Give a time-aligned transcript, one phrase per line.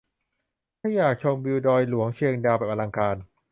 [0.79, 3.15] ถ้าอยากชมวิวดอยหลวงเชียงดาวแบบอลังการ